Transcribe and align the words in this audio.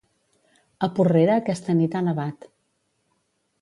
A 0.87 0.89
Porrera 0.95 1.37
aquesta 1.43 1.79
nit 1.83 1.99
ha 2.01 2.05
nevat. 2.09 2.53